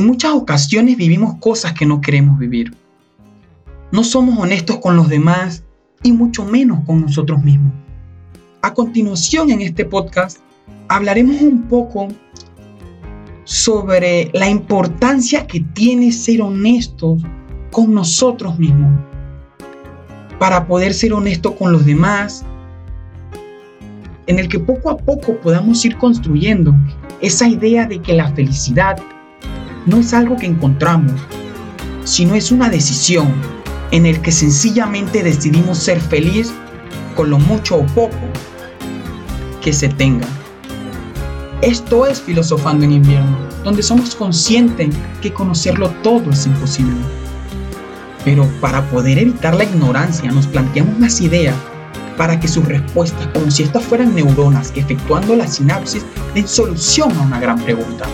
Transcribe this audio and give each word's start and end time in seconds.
En 0.00 0.06
muchas 0.06 0.32
ocasiones 0.32 0.96
vivimos 0.96 1.34
cosas 1.40 1.74
que 1.74 1.84
no 1.84 2.00
queremos 2.00 2.38
vivir. 2.38 2.74
No 3.92 4.02
somos 4.02 4.38
honestos 4.38 4.78
con 4.78 4.96
los 4.96 5.10
demás 5.10 5.62
y 6.02 6.10
mucho 6.12 6.42
menos 6.42 6.82
con 6.86 7.02
nosotros 7.02 7.44
mismos. 7.44 7.74
A 8.62 8.72
continuación 8.72 9.50
en 9.50 9.60
este 9.60 9.84
podcast 9.84 10.38
hablaremos 10.88 11.42
un 11.42 11.64
poco 11.64 12.08
sobre 13.44 14.30
la 14.32 14.48
importancia 14.48 15.46
que 15.46 15.60
tiene 15.60 16.12
ser 16.12 16.40
honestos 16.40 17.22
con 17.70 17.92
nosotros 17.92 18.58
mismos 18.58 18.98
para 20.38 20.66
poder 20.66 20.94
ser 20.94 21.12
honestos 21.12 21.52
con 21.58 21.72
los 21.72 21.84
demás, 21.84 22.42
en 24.28 24.38
el 24.38 24.48
que 24.48 24.60
poco 24.60 24.88
a 24.88 24.96
poco 24.96 25.38
podamos 25.42 25.84
ir 25.84 25.98
construyendo 25.98 26.74
esa 27.20 27.46
idea 27.46 27.86
de 27.86 28.00
que 28.00 28.14
la 28.14 28.32
felicidad 28.34 28.96
no 29.86 29.98
es 29.98 30.12
algo 30.12 30.36
que 30.36 30.46
encontramos, 30.46 31.20
sino 32.04 32.34
es 32.34 32.50
una 32.50 32.68
decisión 32.68 33.32
en 33.90 34.06
el 34.06 34.20
que 34.20 34.32
sencillamente 34.32 35.22
decidimos 35.22 35.78
ser 35.78 36.00
feliz 36.00 36.52
con 37.16 37.30
lo 37.30 37.38
mucho 37.38 37.76
o 37.76 37.86
poco 37.86 38.16
que 39.62 39.72
se 39.72 39.88
tenga. 39.88 40.26
Esto 41.62 42.06
es 42.06 42.20
filosofando 42.20 42.84
en 42.84 42.92
invierno, 42.92 43.36
donde 43.64 43.82
somos 43.82 44.14
conscientes 44.14 44.94
que 45.20 45.32
conocerlo 45.32 45.90
todo 46.02 46.30
es 46.30 46.46
imposible. 46.46 46.96
Pero 48.24 48.48
para 48.60 48.88
poder 48.90 49.18
evitar 49.18 49.54
la 49.54 49.64
ignorancia 49.64 50.30
nos 50.30 50.46
planteamos 50.46 50.98
las 50.98 51.20
ideas 51.20 51.56
para 52.16 52.38
que 52.38 52.48
sus 52.48 52.64
respuestas, 52.66 53.26
como 53.28 53.50
si 53.50 53.62
estas 53.62 53.84
fueran 53.84 54.14
neuronas 54.14 54.70
que 54.70 54.80
efectuando 54.80 55.36
la 55.36 55.46
sinapsis 55.46 56.04
den 56.34 56.46
solución 56.46 57.12
a 57.16 57.22
una 57.22 57.40
gran 57.40 57.58
pregunta. 57.58 58.06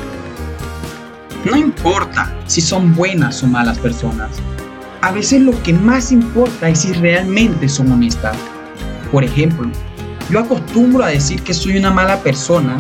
No 1.47 1.57
importa 1.57 2.35
si 2.49 2.61
son 2.61 2.93
buenas 2.97 3.41
o 3.45 3.47
malas 3.47 3.79
personas, 3.79 4.31
a 5.01 5.13
veces 5.13 5.43
lo 5.43 5.53
que 5.63 5.73
más 5.73 6.11
importa 6.11 6.69
es 6.69 6.81
si 6.81 6.93
realmente 6.93 7.69
son 7.69 7.93
honestas. 7.93 8.37
Por 9.13 9.23
ejemplo, 9.23 9.71
yo 10.29 10.41
acostumbro 10.41 11.05
a 11.05 11.11
decir 11.11 11.41
que 11.43 11.55
soy 11.55 11.77
una 11.77 11.93
mala 11.93 12.21
persona 12.21 12.77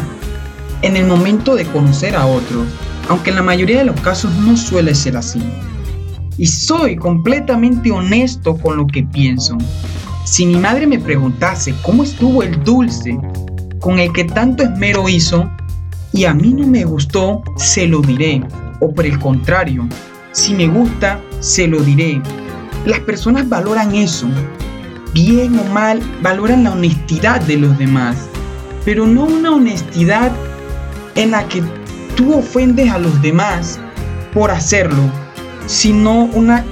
en 0.82 0.96
el 0.96 1.06
momento 1.06 1.54
de 1.54 1.64
conocer 1.66 2.16
a 2.16 2.26
otros, 2.26 2.66
aunque 3.08 3.30
en 3.30 3.36
la 3.36 3.42
mayoría 3.44 3.78
de 3.78 3.84
los 3.84 4.00
casos 4.00 4.34
no 4.34 4.56
suele 4.56 4.96
ser 4.96 5.16
así. 5.16 5.40
Y 6.36 6.48
soy 6.48 6.96
completamente 6.96 7.92
honesto 7.92 8.56
con 8.56 8.78
lo 8.78 8.88
que 8.88 9.04
pienso. 9.04 9.56
Si 10.24 10.44
mi 10.44 10.56
madre 10.56 10.88
me 10.88 10.98
preguntase 10.98 11.72
cómo 11.82 12.02
estuvo 12.02 12.42
el 12.42 12.60
dulce 12.64 13.16
con 13.78 14.00
el 14.00 14.12
que 14.12 14.24
tanto 14.24 14.64
esmero 14.64 15.08
hizo 15.08 15.48
y 16.16 16.24
a 16.24 16.32
mí 16.32 16.54
no 16.54 16.66
me 16.66 16.82
gustó, 16.82 17.42
se 17.56 17.86
lo 17.86 18.00
diré. 18.00 18.42
O 18.80 18.90
por 18.90 19.04
el 19.04 19.18
contrario, 19.18 19.86
si 20.32 20.54
me 20.54 20.66
gusta, 20.66 21.20
se 21.40 21.66
lo 21.66 21.78
diré. 21.80 22.22
Las 22.86 23.00
personas 23.00 23.46
valoran 23.50 23.94
eso. 23.94 24.26
Bien 25.12 25.58
o 25.58 25.64
mal, 25.64 26.00
valoran 26.22 26.64
la 26.64 26.72
honestidad 26.72 27.42
de 27.42 27.58
los 27.58 27.76
demás. 27.76 28.16
Pero 28.86 29.06
no 29.06 29.24
una 29.24 29.50
honestidad 29.50 30.32
en 31.16 31.32
la 31.32 31.46
que 31.48 31.62
tú 32.16 32.32
ofendes 32.32 32.90
a 32.90 32.98
los 32.98 33.20
demás 33.20 33.78
por 34.32 34.50
hacerlo, 34.50 35.02
sino 35.66 36.24
una 36.32 36.64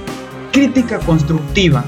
crítica 0.51 0.97
constructiva. 0.97 1.85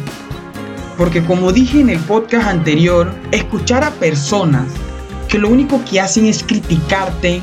Porque 0.95 1.23
como 1.23 1.51
dije 1.51 1.79
en 1.79 1.89
el 1.89 1.99
podcast 2.01 2.49
anterior, 2.49 3.11
escuchar 3.31 3.83
a 3.83 3.89
personas 3.89 4.67
que 5.27 5.37
lo 5.37 5.49
único 5.49 5.83
que 5.85 5.99
hacen 5.99 6.25
es 6.25 6.43
criticarte 6.43 7.41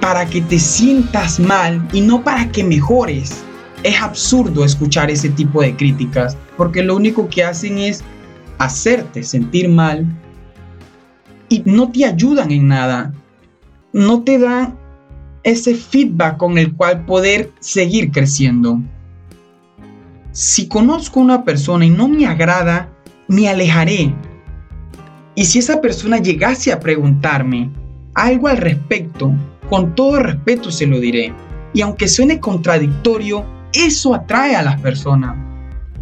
para 0.00 0.26
que 0.26 0.40
te 0.40 0.58
sientas 0.58 1.40
mal 1.40 1.86
y 1.92 2.00
no 2.00 2.22
para 2.22 2.50
que 2.50 2.62
mejores. 2.62 3.42
Es 3.82 4.00
absurdo 4.00 4.64
escuchar 4.64 5.10
ese 5.10 5.28
tipo 5.30 5.62
de 5.62 5.76
críticas 5.76 6.36
porque 6.56 6.82
lo 6.82 6.96
único 6.96 7.28
que 7.28 7.44
hacen 7.44 7.78
es 7.78 8.02
hacerte 8.58 9.22
sentir 9.22 9.68
mal 9.68 10.06
y 11.48 11.62
no 11.64 11.90
te 11.90 12.04
ayudan 12.04 12.50
en 12.50 12.68
nada. 12.68 13.12
No 13.92 14.22
te 14.22 14.38
dan 14.38 14.76
ese 15.42 15.74
feedback 15.74 16.36
con 16.36 16.58
el 16.58 16.74
cual 16.74 17.04
poder 17.04 17.52
seguir 17.60 18.10
creciendo. 18.10 18.80
Si 20.32 20.68
conozco 20.68 21.20
a 21.20 21.22
una 21.22 21.44
persona 21.44 21.86
y 21.86 21.90
no 21.90 22.08
me 22.08 22.26
agrada, 22.26 22.90
me 23.28 23.48
alejaré. 23.48 24.14
Y 25.38 25.44
si 25.44 25.58
esa 25.58 25.82
persona 25.82 26.16
llegase 26.16 26.72
a 26.72 26.80
preguntarme 26.80 27.70
algo 28.14 28.48
al 28.48 28.56
respecto, 28.56 29.30
con 29.68 29.94
todo 29.94 30.18
respeto 30.18 30.70
se 30.70 30.86
lo 30.86 30.98
diré. 30.98 31.30
Y 31.74 31.82
aunque 31.82 32.08
suene 32.08 32.40
contradictorio, 32.40 33.44
eso 33.74 34.14
atrae 34.14 34.56
a 34.56 34.62
las 34.62 34.80
personas. 34.80 35.36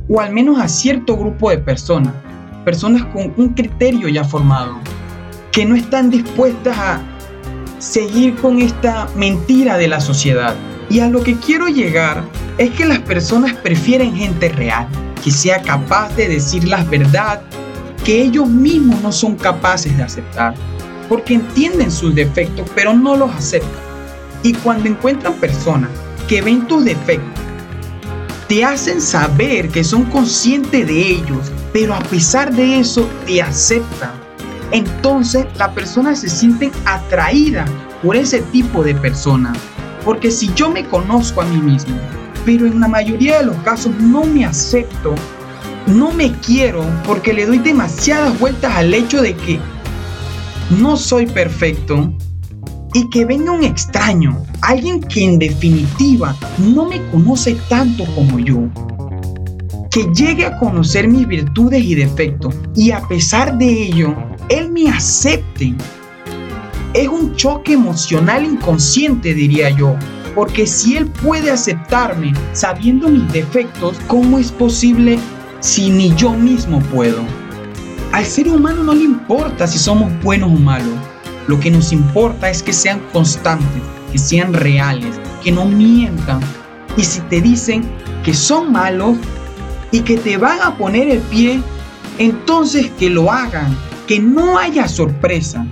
O 0.09 0.21
al 0.21 0.33
menos 0.33 0.61
a 0.61 0.69
cierto 0.69 1.17
grupo 1.17 1.51
de 1.51 1.59
personas. 1.59 2.15
Personas 2.65 3.05
con 3.07 3.35
un 3.37 3.49
criterio 3.55 4.09
ya 4.09 4.23
formado. 4.23 4.79
Que 5.51 5.67
no 5.67 5.75
están 5.75 6.11
dispuestas 6.11 6.79
a 6.79 7.03
seguir 7.79 8.37
con 8.37 8.61
esta 8.61 9.09
mentira 9.17 9.77
de 9.79 9.89
la 9.89 10.01
sociedad. 10.01 10.55
Y 10.89 11.01
a 11.01 11.09
lo 11.09 11.25
que 11.25 11.35
quiero 11.35 11.67
llegar 11.67 12.23
es 12.57 12.71
que 12.71 12.85
las 12.85 13.01
personas 13.01 13.53
prefieren 13.55 14.15
gente 14.15 14.49
real, 14.51 14.87
que 15.25 15.33
sea 15.33 15.61
capaz 15.61 16.15
de 16.15 16.29
decir 16.29 16.69
la 16.69 16.85
verdad 16.85 17.43
que 18.05 18.23
ellos 18.23 18.49
mismos 18.49 19.01
no 19.03 19.11
son 19.11 19.35
capaces 19.37 19.97
de 19.97 20.03
aceptar, 20.03 20.55
porque 21.09 21.35
entienden 21.35 21.91
sus 21.91 22.15
defectos 22.15 22.69
pero 22.75 22.95
no 22.95 23.17
los 23.17 23.31
aceptan. 23.35 23.83
Y 24.43 24.53
cuando 24.53 24.89
encuentran 24.89 25.33
personas 25.35 25.91
que 26.29 26.43
ven 26.43 26.67
tus 26.67 26.85
defectos, 26.85 27.43
te 28.49 28.63
hacen 28.65 29.01
saber 29.01 29.71
que 29.71 29.83
son 29.83 30.05
conscientes 30.05 30.87
de 30.87 31.11
ellos, 31.13 31.51
pero 31.73 31.95
a 31.95 32.01
pesar 32.01 32.55
de 32.55 32.79
eso 32.79 33.09
te 33.27 33.41
aceptan. 33.41 34.13
Entonces 34.71 35.47
la 35.57 35.73
persona 35.73 36.15
se 36.15 36.29
siente 36.29 36.71
atraída 36.85 37.65
por 38.03 38.17
ese 38.17 38.41
tipo 38.43 38.85
de 38.85 38.95
persona. 38.95 39.53
Porque 40.05 40.31
si 40.31 40.53
yo 40.55 40.71
me 40.71 40.85
conozco 40.85 41.41
a 41.41 41.47
mí 41.47 41.57
mismo, 41.57 41.97
pero 42.45 42.67
en 42.67 42.81
la 42.81 42.89
mayoría 42.89 43.39
de 43.39 43.47
los 43.47 43.57
casos 43.59 43.95
no 43.99 44.25
me 44.25 44.45
acepto, 44.45 45.15
no 45.87 46.13
me 46.13 46.33
quiero 46.33 46.85
porque 47.07 47.33
le 47.33 47.47
doy 47.47 47.59
demasiadas 47.59 48.39
vueltas 48.39 48.75
al 48.75 48.95
hecho 48.95 49.21
de 49.21 49.35
que 49.35 49.59
no 50.79 50.97
soy 50.97 51.27
perfecto 51.27 52.13
y 52.95 53.09
que 53.11 53.25
venga 53.25 53.53
un 53.53 53.65
extraño, 53.65 54.41
alguien 54.63 55.01
que 55.01 55.25
en 55.25 55.39
definitiva 55.39 56.35
no 56.59 56.87
me 56.87 57.05
conoce 57.11 57.57
tanto 57.69 58.05
como 58.15 58.39
yo, 58.39 58.69
que 59.91 60.05
llegue 60.15 60.47
a 60.47 60.57
conocer 60.59 61.09
mis 61.09 61.27
virtudes 61.27 61.83
y 61.85 61.95
defectos 61.95 62.55
y 62.75 62.93
a 62.93 63.07
pesar 63.09 63.59
de 63.59 63.67
ello, 63.67 64.15
él 64.49 64.71
me 64.71 64.89
acepte. 64.89 65.75
Es 66.95 67.09
un 67.09 67.35
choque 67.35 67.73
emocional 67.73 68.45
inconsciente, 68.45 69.35
diría 69.35 69.71
yo, 69.71 69.97
porque 70.37 70.67
si 70.67 70.97
él 70.97 71.07
puede 71.07 71.51
aceptarme 71.51 72.33
sabiendo 72.53 73.09
mis 73.09 73.31
defectos, 73.33 73.99
¿cómo 74.07 74.39
es 74.39 74.53
posible 74.53 75.19
si 75.65 75.89
ni 75.89 76.15
yo 76.15 76.35
mismo 76.35 76.79
puedo? 76.93 77.23
Al 78.13 78.27
ser 78.27 78.49
humano 78.49 78.85
no 78.85 78.93
le 78.93 79.05
importa 79.05 79.67
si 79.67 79.79
somos 79.79 80.13
buenos 80.23 80.53
o 80.53 80.57
malos. 80.57 80.95
Lo 81.47 81.59
que 81.59 81.71
nos 81.71 81.91
importa 81.91 82.51
es 82.51 82.63
que 82.63 82.75
sean 82.75 83.01
constantes, 83.15 83.83
que 84.13 84.19
sean 84.19 84.53
reales, 84.53 85.19
que 85.43 85.51
no 85.51 85.65
mientan. 85.65 86.41
Y 86.99 87.03
si 87.05 87.21
te 87.23 87.41
dicen 87.41 87.83
que 88.23 88.35
son 88.35 88.73
malos 88.73 89.17
y 89.91 90.01
que 90.01 90.19
te 90.19 90.37
van 90.37 90.61
a 90.61 90.77
poner 90.77 91.09
el 91.09 91.21
pie, 91.21 91.63
entonces 92.19 92.91
que 92.99 93.09
lo 93.09 93.33
hagan, 93.33 93.75
que 94.07 94.21
no 94.21 94.59
haya 94.59 94.87
sorpresa, 94.87 95.67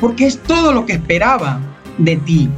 porque 0.00 0.26
es 0.26 0.38
todo 0.38 0.72
lo 0.72 0.86
que 0.86 0.94
esperaba 0.94 1.60
de 1.98 2.16
ti. 2.16 2.48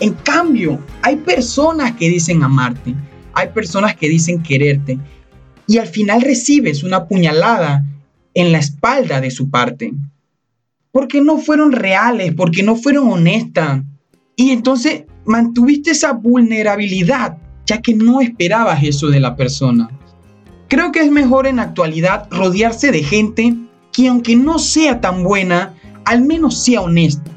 En 0.00 0.12
cambio, 0.12 0.78
hay 1.00 1.16
personas 1.16 1.92
que 1.92 2.10
dicen 2.10 2.42
amarte, 2.42 2.94
hay 3.32 3.48
personas 3.48 3.96
que 3.96 4.10
dicen 4.10 4.42
quererte 4.42 4.98
y 5.66 5.78
al 5.78 5.86
final 5.86 6.22
recibes 6.22 6.82
una 6.82 7.06
puñalada 7.06 7.84
en 8.34 8.52
la 8.52 8.58
espalda 8.58 9.20
de 9.20 9.30
su 9.30 9.50
parte. 9.50 9.92
Porque 10.92 11.20
no 11.20 11.38
fueron 11.38 11.72
reales, 11.72 12.34
porque 12.34 12.62
no 12.62 12.76
fueron 12.76 13.10
honestas. 13.10 13.82
Y 14.36 14.50
entonces 14.50 15.04
mantuviste 15.24 15.90
esa 15.90 16.12
vulnerabilidad, 16.12 17.38
ya 17.66 17.80
que 17.80 17.94
no 17.94 18.20
esperabas 18.20 18.82
eso 18.82 19.08
de 19.08 19.20
la 19.20 19.36
persona. 19.36 19.88
Creo 20.68 20.92
que 20.92 21.00
es 21.00 21.10
mejor 21.10 21.46
en 21.46 21.58
actualidad 21.58 22.28
rodearse 22.30 22.90
de 22.90 23.02
gente 23.02 23.54
que 23.92 24.08
aunque 24.08 24.36
no 24.36 24.58
sea 24.58 25.00
tan 25.00 25.24
buena, 25.24 25.74
al 26.04 26.22
menos 26.22 26.62
sea 26.62 26.82
honesta 26.82 27.34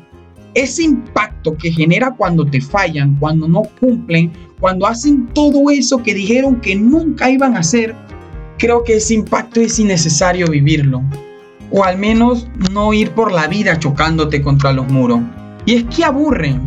ese 0.58 0.82
impacto 0.82 1.56
que 1.56 1.72
genera 1.72 2.16
cuando 2.16 2.44
te 2.44 2.60
fallan, 2.60 3.16
cuando 3.20 3.48
no 3.48 3.62
cumplen, 3.80 4.32
cuando 4.60 4.88
hacen 4.88 5.28
todo 5.28 5.70
eso 5.70 6.02
que 6.02 6.16
dijeron 6.16 6.60
que 6.62 6.76
nunca 6.76 7.30
iban 7.30 7.56
a 7.56 7.60
hacer, 7.60 7.96
creo 8.58 8.84
que 8.84 8.98
ese 8.98 9.14
impacto 9.14 9.62
es 9.62 9.80
innecesario 9.80 10.48
vivirlo. 10.48 11.02
O 11.72 11.84
al 11.84 11.98
menos 11.98 12.48
no 12.72 12.94
ir 12.94 13.12
por 13.12 13.32
la 13.32 13.48
vida 13.48 13.78
chocándote 13.80 14.42
contra 14.42 14.72
los 14.72 14.88
muros. 14.88 15.20
Y 15.66 15.76
es 15.76 15.84
que 15.86 16.04
aburren. 16.04 16.62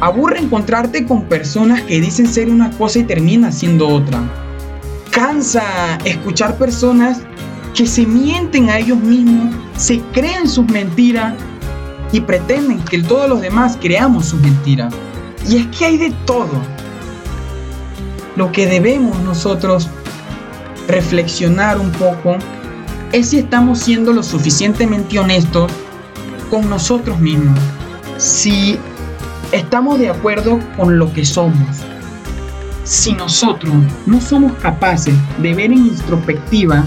Aburre 0.00 0.40
encontrarte 0.40 1.06
con 1.06 1.24
personas 1.24 1.82
que 1.82 2.00
dicen 2.00 2.26
ser 2.26 2.48
una 2.48 2.70
cosa 2.72 2.98
y 2.98 3.04
terminan 3.04 3.52
siendo 3.52 3.88
otra. 3.88 4.20
Cansa 5.10 5.98
escuchar 6.04 6.58
personas 6.58 7.20
que 7.74 7.86
se 7.86 8.06
mienten 8.06 8.70
a 8.70 8.78
ellos 8.78 8.98
mismos, 8.98 9.54
se 9.76 10.00
creen 10.12 10.48
sus 10.48 10.66
mentiras 10.66 11.34
y 12.12 12.20
pretenden 12.20 12.80
que 12.84 13.02
todos 13.02 13.28
los 13.28 13.40
demás 13.40 13.78
creamos 13.80 14.26
sus 14.26 14.40
mentiras. 14.40 14.92
Y 15.48 15.58
es 15.58 15.66
que 15.76 15.84
hay 15.84 15.98
de 15.98 16.10
todo. 16.24 16.60
Lo 18.36 18.50
que 18.50 18.66
debemos 18.66 19.18
nosotros 19.20 19.88
reflexionar 20.88 21.78
un 21.78 21.90
poco 21.92 22.36
es 23.12 23.30
si 23.30 23.38
estamos 23.38 23.78
siendo 23.78 24.12
lo 24.12 24.22
suficientemente 24.22 25.18
honestos 25.18 25.70
con 26.50 26.68
nosotros 26.68 27.18
mismos. 27.20 27.58
Si 28.18 28.78
estamos 29.52 29.98
de 29.98 30.10
acuerdo 30.10 30.58
con 30.76 30.98
lo 30.98 31.12
que 31.12 31.24
somos. 31.24 31.68
Si 32.84 33.12
nosotros 33.12 33.72
no 34.06 34.20
somos 34.20 34.52
capaces 34.54 35.14
de 35.38 35.54
ver 35.54 35.72
en 35.72 35.86
introspectiva, 35.86 36.84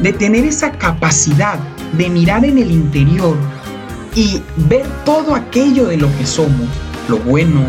de 0.00 0.12
tener 0.12 0.44
esa 0.44 0.70
capacidad 0.72 1.58
de 1.96 2.08
mirar 2.10 2.44
en 2.44 2.58
el 2.58 2.70
interior 2.70 3.36
y 4.14 4.42
ver 4.68 4.86
todo 5.04 5.34
aquello 5.34 5.86
de 5.86 5.96
lo 5.96 6.14
que 6.18 6.26
somos, 6.26 6.68
lo 7.08 7.18
bueno, 7.18 7.60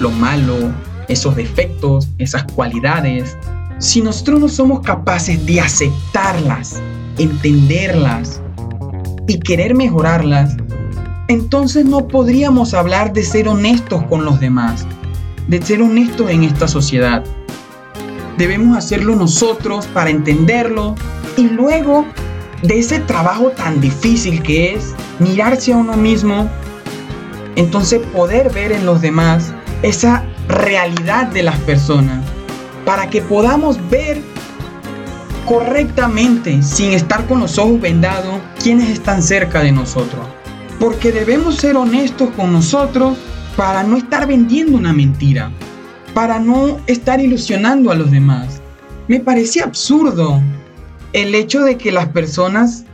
lo 0.00 0.10
malo, 0.10 0.72
esos 1.08 1.36
defectos, 1.36 2.08
esas 2.18 2.44
cualidades, 2.44 3.36
si 3.78 4.00
nosotros 4.00 4.40
no 4.40 4.48
somos 4.48 4.80
capaces 4.80 5.44
de 5.46 5.60
aceptarlas, 5.60 6.80
entenderlas 7.18 8.40
y 9.26 9.38
querer 9.38 9.74
mejorarlas, 9.74 10.56
entonces 11.28 11.84
no 11.84 12.06
podríamos 12.06 12.74
hablar 12.74 13.12
de 13.12 13.24
ser 13.24 13.48
honestos 13.48 14.02
con 14.04 14.24
los 14.24 14.40
demás, 14.40 14.86
de 15.48 15.60
ser 15.62 15.82
honestos 15.82 16.30
en 16.30 16.44
esta 16.44 16.68
sociedad. 16.68 17.24
Debemos 18.36 18.76
hacerlo 18.76 19.16
nosotros 19.16 19.86
para 19.86 20.10
entenderlo 20.10 20.94
y 21.36 21.48
luego 21.48 22.04
de 22.62 22.78
ese 22.78 23.00
trabajo 23.00 23.50
tan 23.50 23.80
difícil 23.80 24.42
que 24.42 24.74
es 24.74 24.94
mirarse 25.18 25.72
a 25.72 25.76
uno 25.76 25.96
mismo, 25.96 26.48
entonces 27.56 28.00
poder 28.12 28.50
ver 28.52 28.72
en 28.72 28.86
los 28.86 29.00
demás 29.00 29.52
esa 29.82 30.24
realidad 30.48 31.26
de 31.28 31.42
las 31.42 31.58
personas, 31.60 32.24
para 32.84 33.08
que 33.08 33.22
podamos 33.22 33.78
ver 33.90 34.20
correctamente, 35.46 36.62
sin 36.62 36.92
estar 36.92 37.26
con 37.26 37.40
los 37.40 37.58
ojos 37.58 37.80
vendados, 37.80 38.40
quienes 38.62 38.90
están 38.90 39.22
cerca 39.22 39.60
de 39.60 39.72
nosotros. 39.72 40.26
Porque 40.78 41.12
debemos 41.12 41.56
ser 41.56 41.76
honestos 41.76 42.30
con 42.36 42.52
nosotros 42.52 43.16
para 43.56 43.82
no 43.82 43.96
estar 43.96 44.26
vendiendo 44.26 44.76
una 44.76 44.92
mentira, 44.92 45.50
para 46.12 46.38
no 46.38 46.80
estar 46.86 47.20
ilusionando 47.20 47.90
a 47.90 47.94
los 47.94 48.10
demás. 48.10 48.60
Me 49.06 49.20
parecía 49.20 49.64
absurdo 49.64 50.40
el 51.12 51.34
hecho 51.34 51.62
de 51.62 51.76
que 51.76 51.92
las 51.92 52.08
personas, 52.08 52.84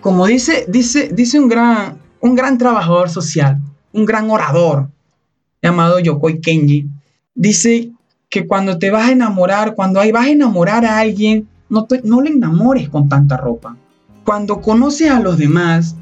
como 0.00 0.26
dice, 0.26 0.66
dice, 0.68 1.10
dice 1.12 1.38
un, 1.38 1.48
gran, 1.48 1.98
un 2.20 2.34
gran 2.34 2.58
trabajador 2.58 3.08
social, 3.08 3.60
un 3.92 4.04
gran 4.04 4.30
orador 4.30 4.88
llamado 5.62 6.00
Yokoi 6.00 6.40
Kenji, 6.40 6.88
dice 7.34 7.92
que 8.36 8.46
cuando 8.46 8.78
te 8.78 8.90
vas 8.90 9.08
a 9.08 9.12
enamorar, 9.12 9.74
cuando 9.74 9.98
vas 10.12 10.26
a 10.26 10.28
enamorar 10.28 10.84
a 10.84 10.98
alguien, 10.98 11.48
no, 11.70 11.86
no 12.04 12.20
le 12.20 12.28
enamores 12.28 12.90
con 12.90 13.08
tanta 13.08 13.38
ropa. 13.38 13.78
Cuando 14.26 14.60
conoces 14.60 15.10
a 15.10 15.20
los 15.20 15.38
demás, 15.38 15.96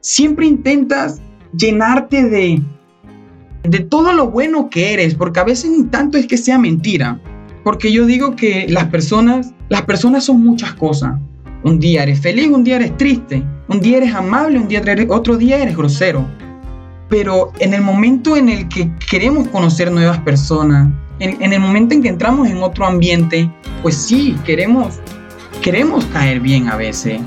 siempre 0.00 0.46
intentas 0.46 1.20
llenarte 1.54 2.22
de, 2.22 2.62
de 3.64 3.80
todo 3.80 4.14
lo 4.14 4.30
bueno 4.30 4.70
que 4.70 4.94
eres, 4.94 5.14
porque 5.14 5.40
a 5.40 5.44
veces 5.44 5.70
ni 5.70 5.84
tanto 5.84 6.16
es 6.16 6.26
que 6.26 6.38
sea 6.38 6.58
mentira. 6.58 7.20
Porque 7.64 7.92
yo 7.92 8.06
digo 8.06 8.34
que 8.34 8.66
las 8.66 8.86
personas, 8.86 9.52
las 9.68 9.82
personas 9.82 10.24
son 10.24 10.42
muchas 10.42 10.72
cosas. 10.72 11.18
Un 11.64 11.78
día 11.78 12.02
eres 12.04 12.18
feliz, 12.18 12.48
un 12.48 12.64
día 12.64 12.76
eres 12.76 12.96
triste, 12.96 13.44
un 13.68 13.80
día 13.80 13.98
eres 13.98 14.14
amable, 14.14 14.58
un 14.58 14.68
día 14.68 14.82
otro 15.10 15.36
día 15.36 15.58
eres 15.58 15.76
grosero. 15.76 16.26
Pero 17.10 17.52
en 17.58 17.74
el 17.74 17.82
momento 17.82 18.38
en 18.38 18.48
el 18.48 18.68
que 18.68 18.90
queremos 19.10 19.48
conocer 19.48 19.92
nuevas 19.92 20.20
personas, 20.20 20.88
en, 21.20 21.52
el 21.52 21.60
momento 21.60 21.94
en 21.94 22.02
que 22.02 22.08
entramos 22.08 22.48
en 22.48 22.62
otro 22.62 22.86
ambiente, 22.86 23.50
pues 23.82 23.96
sí, 23.96 24.36
queremos, 24.44 25.00
queremos 25.62 26.04
caer 26.06 26.40
bien 26.40 26.68
a 26.68 26.76
veces. 26.76 27.20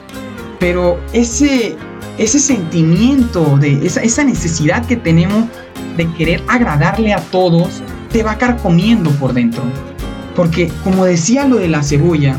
Pero 0.60 1.00
ese, 1.14 1.76
ese 2.18 2.40
sentimiento, 2.40 3.58
de 3.58 3.86
esa, 3.86 4.02
esa 4.02 4.24
necesidad 4.24 4.86
que 4.86 4.96
tenemos 4.96 5.46
de 5.98 6.12
querer 6.14 6.42
agradarle 6.48 7.14
a 7.14 7.20
todos, 7.20 7.82
te 8.12 8.24
va 8.24 8.32
a 8.32 8.38
carcomiendo 8.38 9.10
por 9.12 9.34
dentro. 9.34 9.64
Porque 10.36 10.72
como 10.84 11.06
decía 11.06 11.46
lo 11.46 11.58
de 11.58 11.68
la 11.68 11.84
cebolla, 11.84 12.36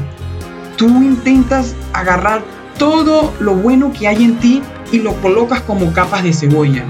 tú 0.76 0.88
intentas 1.02 1.74
agarrar 1.92 2.42
todo 2.78 3.34
lo 3.40 3.54
bueno 3.54 3.92
que 3.92 4.08
hay 4.08 4.24
en 4.24 4.36
ti 4.36 4.62
y 4.90 4.98
lo 4.98 5.14
colocas 5.20 5.60
como 5.60 5.92
capas 5.92 6.22
de 6.22 6.32
cebolla. 6.32 6.84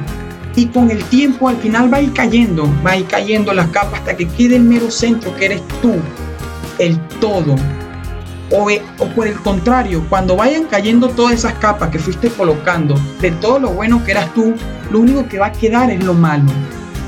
Y 0.54 0.66
con 0.66 0.90
el 0.90 1.02
tiempo 1.04 1.48
al 1.48 1.56
final 1.56 1.92
va 1.92 1.98
a 1.98 2.02
ir 2.02 2.12
cayendo, 2.12 2.68
va 2.84 2.92
a 2.92 2.96
ir 2.98 3.06
cayendo 3.06 3.52
las 3.54 3.68
capas 3.68 4.00
hasta 4.00 4.16
que 4.16 4.28
quede 4.28 4.56
el 4.56 4.62
mero 4.62 4.90
centro 4.90 5.34
que 5.36 5.46
eres 5.46 5.62
tú, 5.80 5.94
el 6.78 6.98
todo, 7.20 7.56
e, 8.70 8.82
o, 8.98 9.06
por 9.08 9.26
el 9.26 9.34
contrario, 9.36 10.04
cuando 10.10 10.36
vayan 10.36 10.64
cayendo 10.64 11.08
todas 11.08 11.34
esas 11.34 11.54
capas 11.54 11.88
que 11.88 11.98
fuiste 11.98 12.28
colocando 12.28 12.94
de 13.20 13.30
todo 13.30 13.58
lo 13.58 13.70
bueno 13.70 14.04
que 14.04 14.10
eras 14.10 14.32
tú, 14.34 14.54
lo 14.90 15.00
único 15.00 15.26
que 15.26 15.38
va 15.38 15.46
a 15.46 15.52
quedar 15.52 15.90
es 15.90 16.04
lo 16.04 16.12
malo. 16.12 16.50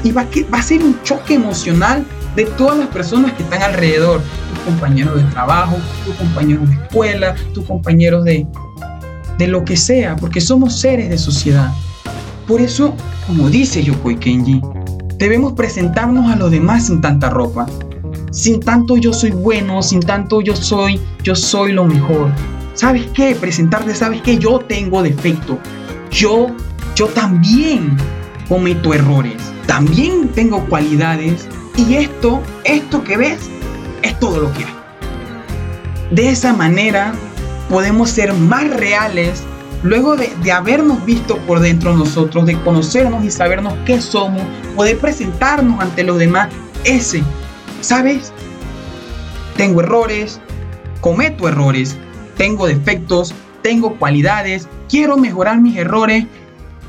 Y 0.03 0.13
va 0.13 0.23
a, 0.23 0.27
va 0.53 0.59
a 0.59 0.63
ser 0.63 0.83
un 0.83 1.01
choque 1.03 1.35
emocional 1.35 2.07
de 2.35 2.47
todas 2.47 2.79
las 2.79 2.89
personas 2.89 3.33
que 3.35 3.43
están 3.43 3.63
alrededor. 3.63 4.23
Tus 4.55 4.59
compañeros 4.61 5.17
de 5.17 5.31
trabajo, 5.31 5.77
tus 6.07 6.15
compañeros 6.15 6.69
de 6.69 6.77
escuela, 6.77 7.35
tus 7.53 7.65
compañeros 7.67 8.25
de, 8.25 8.47
de 9.37 9.47
lo 9.47 9.65
que 9.65 9.77
sea, 9.77 10.17
porque 10.17 10.41
somos 10.41 10.81
seres 10.81 11.11
de 11.11 11.19
sociedad. 11.19 11.71
Por 12.47 12.61
eso, 12.61 12.95
como 13.27 13.49
dice 13.49 13.83
Yokoi 13.83 14.17
Kenji, 14.17 14.61
debemos 15.19 15.55
presentarnos 15.55 16.31
a 16.31 16.37
los 16.37 16.51
demás 16.51 16.87
sin 16.87 17.01
tanta 17.01 17.31
ropa, 17.31 17.67
sin 18.31 18.61
tanto 18.61 18.97
yo 18.97 19.13
soy 19.13 19.31
bueno, 19.31 19.83
sin 19.83 20.01
tanto 20.01 20.41
yo 20.41 20.55
soy, 20.55 21.01
yo 21.23 21.35
soy 21.35 21.73
lo 21.73 21.85
mejor. 21.85 22.31
¿Sabes 22.75 23.07
qué? 23.15 23.35
Presentarte, 23.35 23.95
¿sabes 23.95 24.21
qué? 24.21 24.37
Yo 24.37 24.59
tengo 24.59 25.03
defecto. 25.03 25.59
Yo, 26.11 26.49
yo 26.97 27.07
también 27.07 27.97
cometo 28.49 28.93
errores. 28.93 29.37
También 29.67 30.29
tengo 30.29 30.65
cualidades. 30.67 31.49
Y 31.77 31.95
esto, 31.95 32.43
esto 32.65 33.03
que 33.05 33.17
ves, 33.17 33.39
es 34.03 34.19
todo 34.19 34.41
lo 34.41 34.53
que 34.53 34.65
hay. 34.65 34.75
De 36.11 36.29
esa 36.29 36.53
manera 36.53 37.15
podemos 37.71 38.11
ser 38.11 38.35
más 38.35 38.69
reales 38.69 39.43
luego 39.85 40.17
de, 40.17 40.35
de, 40.43 40.51
habernos 40.51 41.05
visto 41.05 41.37
por 41.47 41.61
dentro 41.61 41.97
nosotros, 41.97 42.47
de 42.47 42.61
conocernos 42.63 43.25
y 43.25 43.31
sabernos 43.31 43.75
qué 43.87 44.01
somos, 44.01 44.43
poder 44.75 44.99
presentarnos 44.99 45.81
ante 45.81 46.03
los 46.03 46.19
demás 46.19 46.49
ese 46.83 47.23
¿Sabes? 47.85 48.33
Tengo 49.59 49.83
errores, 49.83 50.41
cometo 51.03 51.49
errores, 51.49 51.99
tengo 52.39 52.67
defectos, 52.67 53.35
tengo 53.61 53.99
cualidades, 53.99 54.67
quiero 54.89 55.19
mejorar 55.19 55.61
mis 55.61 55.77
errores, 55.77 56.25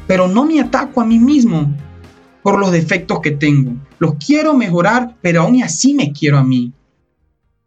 pero 0.07 0.29
no 0.29 0.45
me 0.45 0.61
ataco 0.61 1.01
a 1.01 1.05
mí 1.05 1.19
mismo 1.19 1.69
por 2.43 2.59
los 2.59 2.71
defectos 2.71 3.19
que 3.19 3.31
tengo. 3.31 3.73
Los 3.99 4.15
quiero 4.25 4.53
mejorar, 4.53 5.17
pero 5.21 5.41
aún 5.41 5.61
así 5.61 5.93
me 5.93 6.13
quiero 6.13 6.37
a 6.37 6.45
mí. 6.45 6.71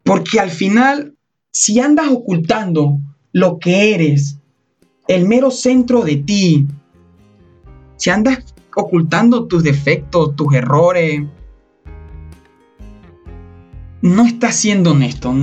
Porque 0.03 0.39
al 0.39 0.49
final, 0.49 1.15
si 1.51 1.79
andas 1.79 2.07
ocultando 2.09 2.97
lo 3.31 3.59
que 3.59 3.93
eres, 3.93 4.38
el 5.09 5.27
mero 5.27 5.49
centro 5.49 6.03
de 6.03 6.17
ti, 6.17 6.67
si 7.97 8.11
andas 8.11 8.53
ocultando 8.75 9.45
tus 9.45 9.63
defectos, 9.63 10.35
tus 10.35 10.53
errores, 10.53 11.23
no 14.03 14.23
está 14.23 14.51
siendo 14.51 14.91
honesto. 14.91 15.33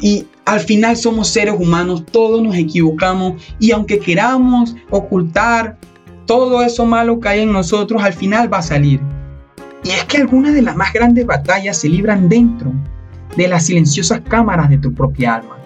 Y 0.00 0.26
al 0.44 0.58
final 0.58 0.96
somos 0.96 1.28
seres 1.28 1.54
humanos, 1.56 2.04
todos 2.10 2.42
nos 2.42 2.56
equivocamos 2.56 3.40
y 3.60 3.70
aunque 3.70 4.00
queramos 4.00 4.74
ocultar 4.90 5.78
todo 6.26 6.60
eso 6.62 6.84
malo 6.84 7.20
que 7.20 7.28
hay 7.28 7.40
en 7.42 7.52
nosotros, 7.52 8.02
al 8.02 8.12
final 8.12 8.52
va 8.52 8.58
a 8.58 8.62
salir. 8.62 9.00
Y 9.84 9.90
es 9.90 10.04
que 10.04 10.16
algunas 10.16 10.52
de 10.52 10.62
las 10.62 10.74
más 10.74 10.92
grandes 10.92 11.26
batallas 11.26 11.78
se 11.78 11.88
libran 11.88 12.28
dentro 12.28 12.72
de 13.36 13.46
las 13.46 13.66
silenciosas 13.66 14.20
cámaras 14.28 14.68
de 14.68 14.78
tu 14.78 14.92
propia 14.92 15.36
alma. 15.36 15.58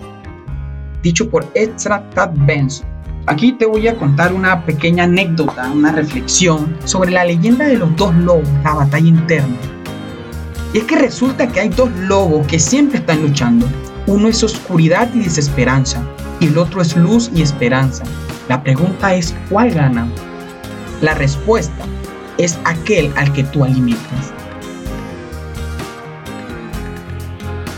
Dicho 1.02 1.30
por 1.30 1.46
Ezra 1.54 2.08
Tad 2.10 2.32
Benson. 2.34 2.95
Aquí 3.26 3.52
te 3.52 3.66
voy 3.66 3.88
a 3.88 3.96
contar 3.96 4.32
una 4.32 4.64
pequeña 4.64 5.04
anécdota, 5.04 5.70
una 5.70 5.92
reflexión 5.92 6.76
sobre 6.84 7.10
la 7.10 7.24
leyenda 7.24 7.66
de 7.66 7.76
los 7.76 7.94
dos 7.96 8.14
lobos, 8.14 8.48
la 8.62 8.74
batalla 8.74 9.08
interna 9.08 9.56
y 10.76 10.78
es 10.80 10.84
que 10.84 10.96
resulta 10.96 11.48
que 11.48 11.60
hay 11.60 11.68
dos 11.70 11.90
lobos 12.00 12.46
que 12.46 12.58
siempre 12.58 12.98
están 12.98 13.22
luchando. 13.22 13.66
Uno 14.06 14.28
es 14.28 14.42
oscuridad 14.42 15.08
y 15.14 15.20
desesperanza, 15.20 16.02
y 16.38 16.48
el 16.48 16.58
otro 16.58 16.82
es 16.82 16.94
luz 16.96 17.30
y 17.34 17.40
esperanza. 17.40 18.04
La 18.48 18.62
pregunta 18.62 19.14
es, 19.14 19.34
¿cuál 19.48 19.70
gana? 19.70 20.06
La 21.00 21.14
respuesta 21.14 21.84
es 22.36 22.58
aquel 22.64 23.10
al 23.16 23.32
que 23.32 23.44
tú 23.44 23.64
alimentas. 23.64 24.34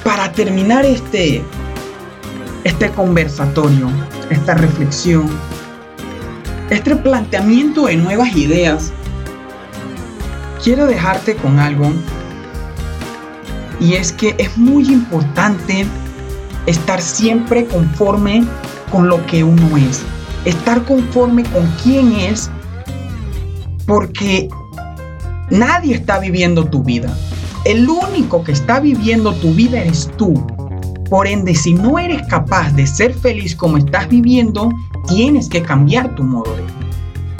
Para 0.02 0.32
terminar 0.32 0.84
este, 0.84 1.42
este 2.64 2.90
conversatorio, 2.90 3.88
esta 4.30 4.54
reflexión, 4.54 5.28
este 6.70 6.97
planteamiento 6.97 7.87
de 7.87 7.97
nuevas 7.97 8.35
ideas, 8.37 8.92
quiero 10.62 10.87
dejarte 10.87 11.37
con 11.37 11.58
algo 11.58 11.90
y 13.80 13.94
es 13.94 14.12
que 14.12 14.35
es 14.38 14.56
muy 14.56 14.87
importante 14.88 15.87
estar 16.66 17.00
siempre 17.00 17.66
conforme 17.66 18.44
con 18.90 19.08
lo 19.08 19.25
que 19.26 19.44
uno 19.44 19.76
es, 19.76 20.02
estar 20.44 20.85
conforme 20.85 21.44
con 21.44 21.66
quién 21.82 22.12
es, 22.12 22.50
porque 23.87 24.49
nadie 25.50 25.94
está 25.94 26.18
viviendo 26.18 26.64
tu 26.64 26.82
vida. 26.82 27.11
El 27.64 27.88
único 27.88 28.44
que 28.44 28.52
está 28.52 28.80
viviendo 28.80 29.32
tu 29.35 29.52
vida 29.52 29.80
eres 29.80 30.11
tú. 30.16 30.47
Por 31.08 31.26
ende, 31.26 31.54
si 31.54 31.72
no 31.72 31.98
eres 31.98 32.26
capaz 32.26 32.72
de 32.72 32.86
ser 32.86 33.14
feliz 33.14 33.56
como 33.56 33.78
estás 33.78 34.08
viviendo, 34.08 34.68
tienes 35.06 35.48
que 35.48 35.62
cambiar 35.62 36.14
tu 36.14 36.22
modo 36.22 36.54
de 36.54 36.62
vida. 36.62 36.74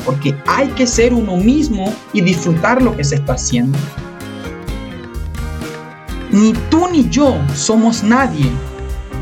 Porque 0.07 0.35
hay 0.47 0.69
que 0.69 0.87
ser 0.87 1.13
uno 1.13 1.37
mismo 1.37 1.93
y 2.15 2.23
disfrutar 2.23 2.81
lo 2.81 2.97
que 2.97 3.05
se 3.05 3.17
está 3.17 3.35
haciendo. 3.35 3.79
Ni 6.31 6.53
tú 6.71 6.89
ni 6.91 7.09
yo 7.11 7.37
somos 7.55 8.03
nadie 8.03 8.51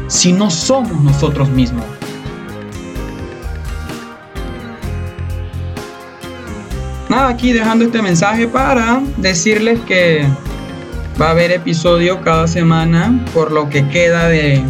si 0.07 0.33
no 0.33 0.49
somos 0.49 1.01
nosotros 1.03 1.49
mismos. 1.51 1.85
Nada, 7.09 7.29
aquí 7.29 7.53
dejando 7.53 7.85
este 7.85 8.03
mensaje 8.03 8.47
para 8.47 9.01
decirles 9.17 9.81
que 9.87 10.27
va 11.21 11.29
a 11.29 11.31
haber 11.31 11.51
episodio 11.51 12.21
cada 12.21 12.47
semana 12.47 13.25
por 13.33 13.51
lo 13.51 13.69
que 13.71 13.89
queda 13.89 14.29
de, 14.29 14.63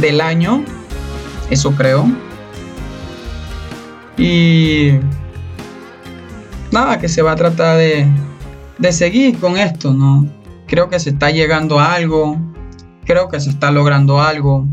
del 0.00 0.20
año. 0.20 0.64
Eso 1.50 1.72
creo. 1.72 2.06
Y 4.16 4.92
nada, 6.70 6.98
que 6.98 7.08
se 7.08 7.22
va 7.22 7.32
a 7.32 7.36
tratar 7.36 7.78
de, 7.78 8.06
de 8.78 8.92
seguir 8.92 9.38
con 9.38 9.56
esto, 9.56 9.92
¿no? 9.92 10.26
Creo 10.66 10.88
que 10.88 11.00
se 11.00 11.10
está 11.10 11.30
llegando 11.30 11.80
a 11.80 11.94
algo, 11.94 12.36
creo 13.04 13.28
que 13.28 13.40
se 13.40 13.50
está 13.50 13.70
logrando 13.70 14.20
algo. 14.20 14.66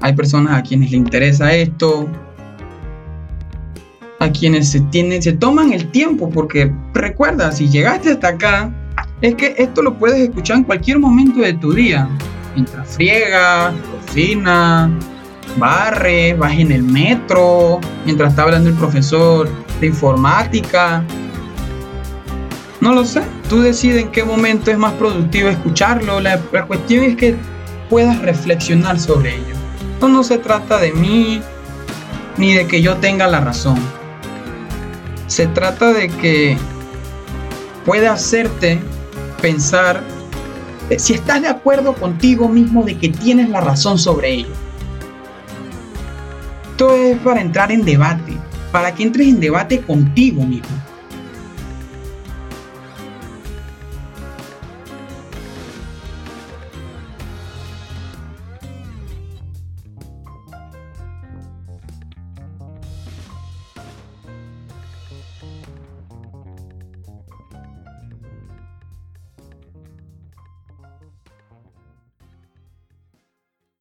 Hay 0.00 0.14
personas 0.14 0.58
a 0.58 0.62
quienes 0.62 0.90
le 0.90 0.96
interesa 0.96 1.54
esto, 1.54 2.08
a 4.18 4.30
quienes 4.30 4.70
se 4.70 4.80
tienen, 4.80 5.22
se 5.22 5.32
toman 5.32 5.72
el 5.72 5.90
tiempo, 5.90 6.28
porque 6.28 6.72
recuerda, 6.92 7.52
si 7.52 7.68
llegaste 7.68 8.10
hasta 8.10 8.28
acá, 8.28 8.81
es 9.22 9.36
que 9.36 9.54
esto 9.56 9.82
lo 9.82 9.94
puedes 9.94 10.18
escuchar 10.18 10.58
en 10.58 10.64
cualquier 10.64 10.98
momento 10.98 11.40
de 11.40 11.54
tu 11.54 11.72
día, 11.72 12.08
mientras 12.54 12.96
friega, 12.96 13.72
cocina, 14.04 14.90
barre, 15.56 16.34
vas 16.34 16.52
en 16.52 16.72
el 16.72 16.82
metro, 16.82 17.80
mientras 18.04 18.30
está 18.30 18.42
hablando 18.42 18.68
el 18.68 18.74
profesor 18.74 19.48
de 19.80 19.86
informática. 19.86 21.04
No 22.80 22.92
lo 22.92 23.04
sé, 23.04 23.22
tú 23.48 23.62
decides 23.62 24.02
en 24.02 24.10
qué 24.10 24.24
momento 24.24 24.72
es 24.72 24.78
más 24.78 24.92
productivo 24.94 25.48
escucharlo. 25.48 26.18
La, 26.18 26.40
la 26.52 26.66
cuestión 26.66 27.04
es 27.04 27.16
que 27.16 27.36
puedas 27.88 28.20
reflexionar 28.22 28.98
sobre 28.98 29.36
ello. 29.36 29.54
Esto 29.94 30.08
no 30.08 30.24
se 30.24 30.38
trata 30.38 30.78
de 30.78 30.92
mí 30.92 31.40
ni 32.38 32.54
de 32.54 32.66
que 32.66 32.82
yo 32.82 32.96
tenga 32.96 33.28
la 33.28 33.40
razón. 33.40 33.78
Se 35.28 35.46
trata 35.46 35.92
de 35.92 36.08
que 36.08 36.56
pueda 37.84 38.14
hacerte 38.14 38.80
pensar 39.42 40.02
si 40.96 41.14
estás 41.14 41.42
de 41.42 41.48
acuerdo 41.48 41.94
contigo 41.94 42.48
mismo 42.48 42.82
de 42.84 42.96
que 42.96 43.10
tienes 43.10 43.50
la 43.50 43.60
razón 43.60 43.98
sobre 43.98 44.32
ello. 44.32 44.52
Esto 46.70 46.94
es 46.94 47.18
para 47.18 47.42
entrar 47.42 47.70
en 47.70 47.84
debate, 47.84 48.32
para 48.70 48.94
que 48.94 49.02
entres 49.02 49.28
en 49.28 49.40
debate 49.40 49.82
contigo 49.82 50.44
mismo 50.44 50.91